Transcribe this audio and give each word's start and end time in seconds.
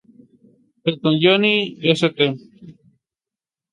Fue 0.81 0.99
con 0.99 1.19
Johnny 1.21 1.77
St. 1.83 2.35